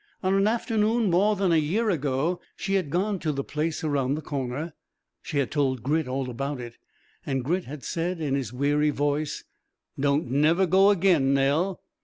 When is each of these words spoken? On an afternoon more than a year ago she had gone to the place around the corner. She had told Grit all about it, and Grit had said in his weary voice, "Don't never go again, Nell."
On 0.23 0.33
an 0.33 0.47
afternoon 0.47 1.11
more 1.11 1.35
than 1.35 1.51
a 1.51 1.57
year 1.57 1.91
ago 1.91 2.41
she 2.55 2.73
had 2.73 2.89
gone 2.89 3.19
to 3.19 3.31
the 3.31 3.43
place 3.43 3.83
around 3.83 4.15
the 4.15 4.23
corner. 4.23 4.73
She 5.21 5.37
had 5.37 5.51
told 5.51 5.83
Grit 5.83 6.07
all 6.07 6.27
about 6.27 6.59
it, 6.59 6.73
and 7.23 7.43
Grit 7.43 7.65
had 7.65 7.83
said 7.83 8.19
in 8.19 8.33
his 8.33 8.51
weary 8.51 8.89
voice, 8.89 9.43
"Don't 9.99 10.25
never 10.31 10.65
go 10.65 10.89
again, 10.89 11.35
Nell." 11.35 11.81